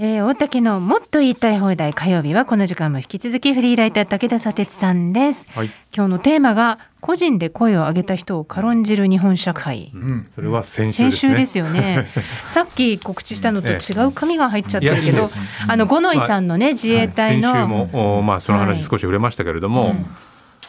[0.00, 12.10] えー、大竹のもっと言いたい放題火曜日はこの時間も引き続きフリーライター武田砂鉄さんです、はい、今日のテーマが個人で声を上げた人を軽んじる日本社会、うん、それは先週、ね、先週ですよね。
[12.54, 15.28] さっき告知したのと違う紙が入っちゃってるけど、
[15.68, 20.06] あの五ノ井さんのね、自衛隊の、はい、先週もまあその話少し触れましたけれども、はいうん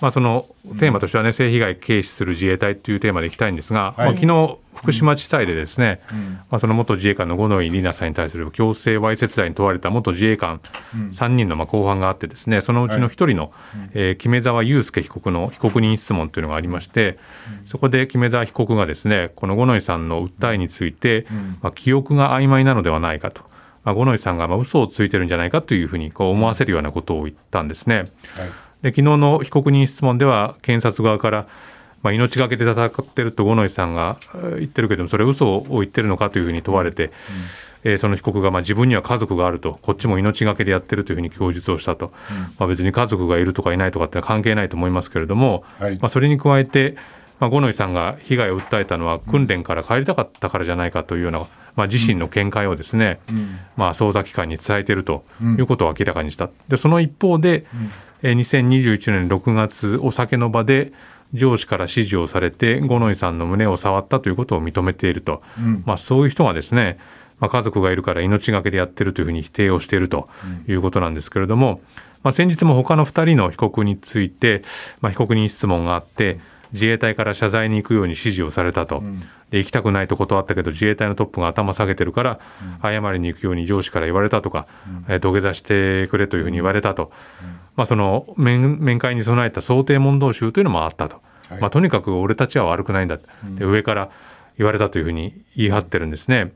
[0.01, 0.47] まあ、その
[0.79, 10.61] テーマとしてはね、性被害軽視する自衛隊というテーマでいきたいんですが、はい、まあ、昨日福島地裁でですね、うん、まあ、その元自衛官の五ノ井里奈さんに対する強制わいせつ罪に問われた元自衛官
[10.93, 13.51] 3人のまあ公判があってですね、そのうちの1人の、はい、
[13.93, 17.19] えー、木目沢祐介被告の被告人質問というのがありまして、
[17.65, 21.27] そこで木目沢被告がですね、この五ノ井さんの訴えについて、
[21.61, 23.41] まあ、記憶が曖昧なのではないかと。
[23.83, 27.97] まあ、五ノ井さんがまあ嘘をついてるんじゃないかというふうにこう思わせるようなことを言ったんですね。
[27.97, 28.05] はい
[28.81, 31.47] で昨日の被告人質問では検察側から、
[32.01, 34.17] まあ、命がけで戦ってると五ノ井さんが
[34.57, 37.11] 言ってるけどもそれ嘘を言ってるのかというふうに問われて、うん、
[37.91, 42.11] えー、その被告がまあ自分には家族があるとこっちも命がけでやってるというふうに供述をしたと、うん、
[42.57, 46.95] まあ、別に家族がいるとかいないとかって関係ないと思いますけれども、はい、まあ、それに加えて、
[47.39, 51.47] まあ、五ノ井さんが被害を訴えたのは訓練から帰りたかったからじゃないかというような、
[51.79, 56.49] まあ、自身の見解をですね、うん、まあ、捜査機関に伝えているということを明らかにした。
[56.67, 57.65] でその一方で、
[58.21, 60.91] 2021年6月お酒の場で
[61.33, 66.99] 上司から指示をされて五ノ井さんの胸を触ったということを認めていると、うん、まあ、そういう人がですね、
[67.39, 70.27] まあ、家族がいるから命がけでやってるというふうに否定をしていると
[70.67, 71.79] いうことなんですけれども、
[72.23, 74.63] まあ、先日も他の2人の被告について、
[74.99, 76.41] まあ、被告人質問があって
[76.73, 79.01] 自衛隊から謝罪に行くように指示をされたと、
[79.51, 82.39] で行きたくないと断ったけど自衛隊のトップが頭下げてるから
[82.81, 84.67] 謝りに行くように上司から言われたとか、
[85.07, 87.11] うん、土下座してくれというふうに言われたと、
[87.75, 94.11] まあ、その面面会に備えた想定問答集というのもあったと、はい、まあ、とにかく俺たちは悪くないんだ、で上から
[94.57, 96.51] 言われたというふうに言い張ってるんですね。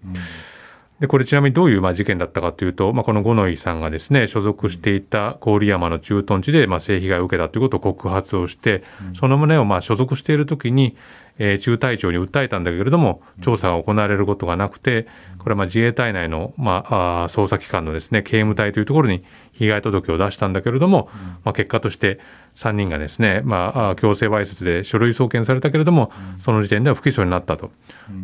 [1.00, 8.84] でこれちなみにどういうまあ事件だったかというと、まあ、この五ノ井さんがですね所属していた郡山の駐屯地でまあ性被害を受けたということを告発をして、
[9.14, 10.96] その旨をまあ所属している時に
[11.40, 15.08] えー、中隊長に訴えたんだけれども、調査が行われることがなくて、
[15.40, 19.24] これはまあ自衛隊内の、まあ、あ捜査機関のですね、刑務隊というところに
[19.54, 21.10] 被害届を出したんだけれども、
[21.44, 22.20] まあ、結果として
[22.56, 27.72] 3人がですね、まあ、強制わいせつで書類送検されたけれども、その時点では不起訴になったと。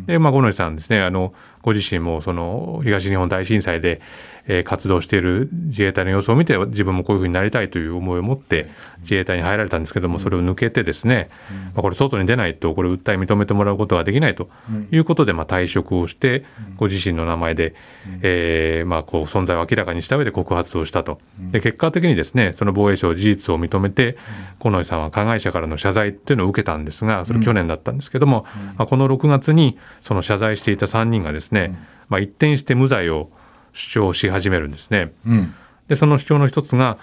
[0.06, 4.00] で、まあ、五ノ井さんですね、あの、ご自身もその東日本大震災で、
[4.46, 8.70] え活動している自衛隊の様子を見て自分もこういうふうになりたいという思いを持って
[9.02, 11.30] 自衛隊に入られたんですけどもそれを抜けてですね、
[11.74, 14.48] まあ、これ外に出ないとこれ訴え認めてもらうことができないと。
[14.90, 16.44] いうことでまあ退職をして
[16.76, 17.74] ご自身の名前で、
[18.22, 21.18] えまあこう存在を明らかにした上で告発をしたと。
[21.52, 24.16] で結果的にですねその防衛省事実を認めて
[24.58, 28.44] 五ノ井さんは加害者からの謝罪というのを受けたんですがそれ去年だったんですけども、
[28.76, 31.78] まあ、この6月にその謝罪していた3人がですね、
[32.08, 33.30] まあ、一転して無罪を
[33.72, 35.12] 主張し始めるんですね。
[35.26, 35.54] うん、
[35.88, 36.98] でその主張の一つが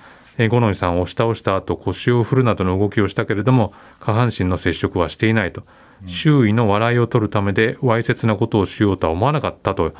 [0.49, 5.63] 五ノ井さんを押し倒した後腰を振るなどの動きをしたけれども下半身の接触はしていないと、
[6.05, 9.93] 周囲の笑いを取るためでわいせつなことをしようとは思わなかったと。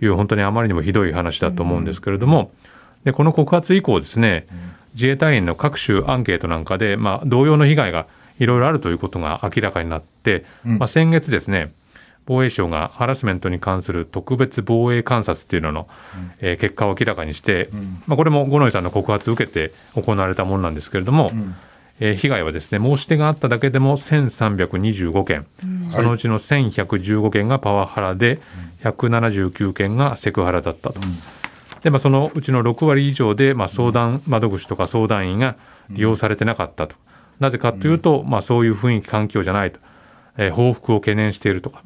[0.00, 2.52] いう、本当にあまりにもひどい話だと思うんですけれども、
[3.04, 4.46] でこの告発以降ですね、
[4.94, 8.06] 自衛隊員の各種アンケートなんかで、まあ、同様の被害が
[8.38, 11.72] いろいろあるということが明らかになって、まあ、先月ですね
[12.26, 21.54] 防衛省がハラスメントに関する特別防衛監察っていうのの、うん、えー、結果を明らかにして、うん、まあ、これも五ノ井さんの告発を受けて行われたものなんですけれども、うん、
[22.00, 25.46] えー、被害はですね申し出があっただけでも1325件、
[25.92, 28.40] そのうちの1115件がパワハラで
[28.82, 31.00] 179件がセクハラだったと。
[31.82, 35.54] でまあ、そのうちの6割以上で、まあ、相談窓口とか相談員が
[35.90, 36.96] 利用されてなかったと。
[37.38, 39.78] なぜかというと、まあ、そういう雰囲気環境じゃないと、
[40.36, 41.82] えー、報復を懸念しているとか。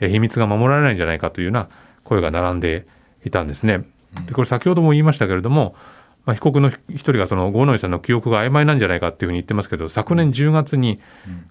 [0.00, 1.68] 秘密が守られないんじゃないかというような
[2.04, 2.86] 声が並んで
[3.24, 3.84] いたんですね。
[4.26, 5.74] でこれ先ほども言いましたけれども、
[6.24, 11.00] まあ、被告の一人がその五ノ井さんの記憶が曖昧なんじゃないかっていうふうに言ってますけど昨年10月に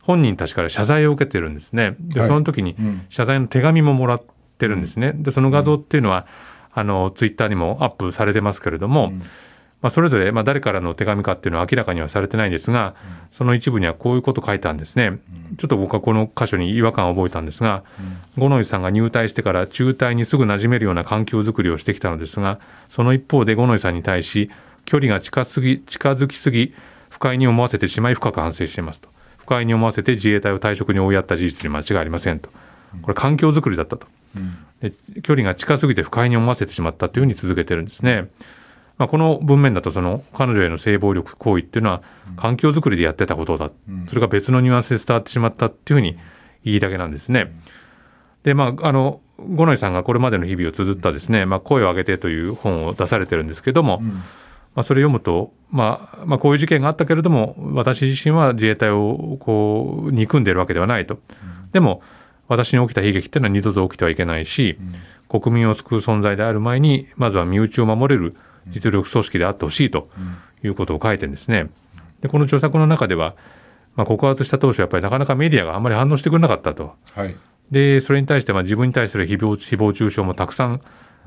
[0.01, 1.95] 本人たちから謝罪を受けてるんですね。
[1.99, 2.75] でその時に
[3.09, 4.21] 謝罪の手紙ももらっ
[4.57, 5.13] てるんですね。
[5.15, 6.25] でその画像っていうのは
[6.73, 9.13] あのツイッターにもアップされてますけれども、
[9.81, 12.95] まあ、それぞれ、まあ、誰からの手紙かっていうのは明らかにはされてないんですが、
[13.31, 15.19] その一部にはこういうこと書いたんですね。
[15.57, 17.83] ちょっと僕はこの箇所に違和感を覚えたんですが、
[18.37, 22.59] 五ノ井さんが入隊してから中隊にすぐ馴染めるような環境づくりをしてきたのですが、
[22.89, 24.49] その一方で五ノ井さんに対し、
[24.85, 26.73] 距離が近すぎ近づきすぎ、
[27.09, 29.09] 不快に思わせてしまい深く反省していますと。
[29.37, 32.49] 不快に思わせて自衛隊を退職に追いやった事実に間違いありませんと。
[33.01, 34.07] これ環境づくりだったと。
[34.81, 38.27] で距離が近すぎて不快に思わせてしまったというふうに続けてるんですね。
[38.97, 42.01] まあ、この文面だとその彼女への性暴力行為っていうのは
[42.35, 43.69] 環境づくりでやってたことだ、
[44.07, 46.17] それが別のニュアンスで伝わってしまったっていうふうに
[46.63, 47.53] 言いだけなんですね。
[48.43, 54.23] でまああの五ノ井さんがこれまでの日々を綴ったですね、まあ、声を上げてという本を出されてるんですけども、うん、ま
[54.77, 62.01] あ、それ読むと、まあ、まあこういう事件があったけれども私自身は自衛隊をこう憎んでいるわけではないと、うん、でも
[62.47, 64.77] 私に起きた悲劇っていうのは二度と起きてはいけないし、
[65.31, 68.35] うん、国民を救う存在である前にまずは身内を守れる
[68.69, 70.09] 実力組織であってほしいと
[70.63, 71.69] いうことを書いてるんですね。
[72.21, 73.35] でこの著作の中では、
[73.95, 76.95] まあ、告発した当初やっぱりなかなかメディアがあんまり反応してくれなかったと。
[77.13, 77.35] はい。
[77.71, 80.81] でそれに対してまあ自分に対する誹謗誹謗中傷もたくさん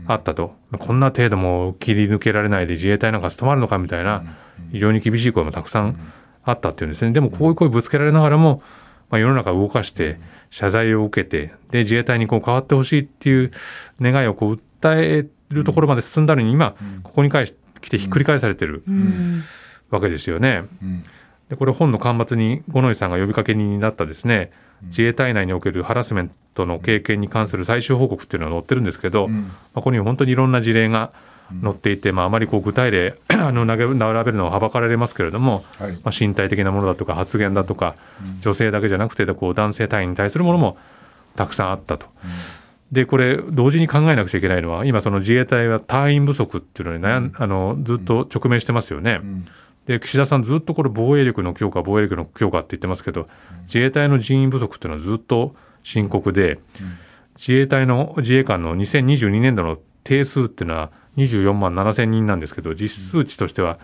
[0.06, 4.24] あったと、うん、こんな程度も切り抜けられないで自衛隊なんか務まるのかみたいな
[4.72, 6.12] 非常に厳しい声もたくさん
[6.44, 7.12] あったっていうんですね。
[7.12, 8.62] でもこういう声ぶつけられながらも、
[9.10, 10.18] まあ、世の中を動かして
[10.50, 13.50] 謝罪を受けてで自衛隊にこう変わってほしいっていう
[14.00, 17.54] 願いをこう訴えるところまで進んだのに今ここに来
[17.88, 18.82] てひっくり返されてる
[19.90, 20.64] わけですよね。
[21.48, 24.52] でこれ本の巻末に五ノ井さんが呼びかけになったですね
[24.84, 31.12] 自衛隊内におけるハラスメントの経験に関する最終報告っていうのが載ってるんですけど、まあ、ここに本当にいろんな事例が
[31.62, 37.96] 載っていて、まあ、あまりこう具体例 あの並べるのははばかられますけれども、はい、まあ、身体的なものだとか発言だとか、
[38.40, 40.78] 女性だけじゃなくてこう男性隊員に対するものも
[41.36, 42.06] たくさんあったと。
[42.92, 49.20] でこれ同時に考えなくちゃいけないのは今その自衛隊は隊員不足っていうのに悩ん、あのずっと直面してますよね。
[49.86, 53.28] で岸田さんずっとこれ防衛力の強化防衛力の強化って言ってますけど
[53.62, 56.58] 自衛隊の人員不足っていうのはずっと深刻で、
[57.36, 63.78] 自衛隊の自衛官の2022年度の定数っていうのは24万7千人なんですけど実数値としては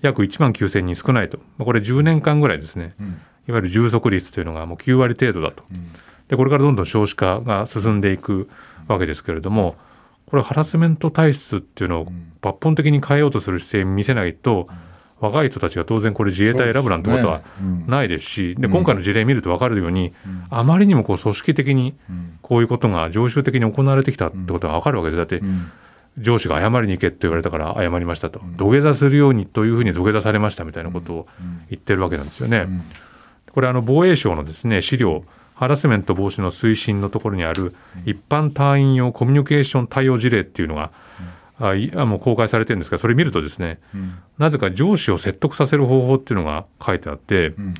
[0.00, 1.38] 約1万9千人少ないと。
[1.58, 2.94] これ10年間ぐらいですね、
[3.48, 5.64] いわゆる充足率というのがもう9割程度だと、
[6.30, 8.48] でこれからどんどん少子化が進んでいく
[8.88, 9.74] わけですけれども
[10.26, 12.06] これハラスメント体質っていうのを
[12.40, 14.68] 抜本的に変えようとする姿勢を見せないと、
[15.18, 17.42] 若い人たちが当然これ自衛隊選ぶなんてことは
[17.88, 20.12] ないですしで、今回の事例見ると分かるように、
[20.48, 21.96] あまりにもこう組織的に
[22.42, 25.16] こういうことが常習的に行われてきたってことが分かるわけです。
[25.16, 25.42] だって、
[26.16, 31.26] 上司が謝りに行けって言われたから謝りましたと、土下座するようにというふうに土下座されましたみたいなことを
[31.70, 32.68] 言ってるわけなんですよね。
[33.52, 35.24] これあの防衛省のですね資料
[35.60, 37.74] ハラスメント防止の推進のところにある
[38.06, 40.90] 一般隊員用コミュニケーション対応事例っていうのが
[41.58, 47.74] あいもう公開されてるんですがそれ見るとですね、うん、なぜか上司を説得させる方法っていうのが書いてあって、うん、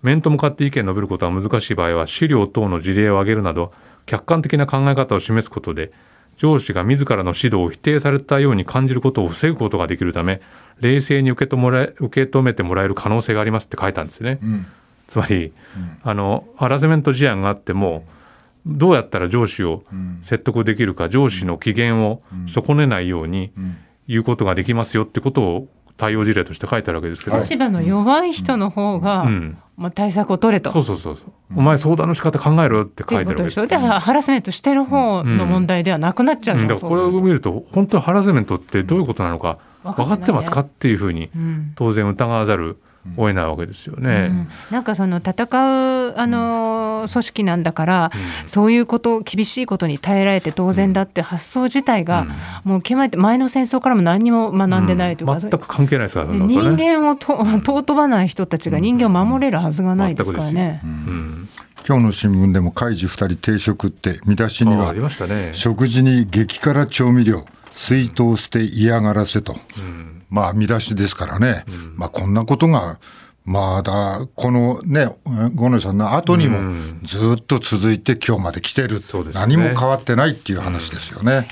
[0.00, 3.70] 面と向かって意見述べることは難しい場合は資料等の事例を挙げるなど
[4.06, 5.92] 客観的な考え方を示すことで
[6.38, 10.40] 上司が自らの指導を否定されたように感じることを防ぐことができるため
[10.80, 14.38] 冷静に受け止めてもらえる可能性がありますって書いたんですね。
[14.42, 14.66] うん、
[15.06, 15.52] つまり、
[16.02, 18.04] あのハラスメント事案があっても
[18.66, 19.84] どうやったら上司を
[20.22, 23.52] 説得できるか、上司の機嫌を損ねないように
[24.08, 30.70] 言うことができますよってことを対応事例として書いてあるわけですけど立場の弱い人の方が、うん、まあ、対策を取れと。
[30.70, 31.16] そうそうそう
[31.56, 33.66] お前相談の仕方考えろって書いてあるわけでしょ？
[33.66, 40.60] でハラスメントしてる方の問題ではなくなっちゃう、うん、だからこれを見ると本当にハラスメントってどういうことなのか分かってますか？
[40.60, 41.30] っていうふうに
[41.76, 42.76] 当然疑わざる
[43.16, 44.28] 追えないわけですよね。
[44.30, 48.10] うん、なんかその戦うあの組織なんだから、
[48.42, 52.26] うん、そういうこと厳しいことに耐えられて当然だって発想自体が、
[52.64, 60.80] うん、もう決まって前の戦争からも何にも学んでないというか、全く関係ないですから、ね、人間をと尊ばない人たちが人間を守れるはずがないですからね。
[61.88, 67.44] 今日の新聞でも海事2人定食って見出しには、ね、食事に激辛調味料
[67.76, 72.98] 水筒捨て嫌がらせと、うん、まあ見出しですからね、うん、まあこんなことが
[73.44, 75.14] まだこのね
[75.54, 81.46] 五ノ井さんの後にもずっと続いて今日まで来てる、うんね、何も変わってないっていう話ですよね。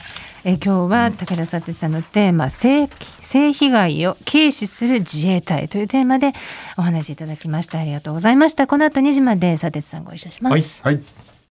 [0.47, 2.91] え今日は武田佐さんのテーマ性
[3.23, 6.33] 性被害を軽視する自衛隊というテーマで
[6.77, 7.79] お話しいただきました。
[7.79, 8.67] ありがとうございました。
[8.67, 10.53] この後2時まで佐哲さんご一緒します。
[10.53, 11.24] はい、はい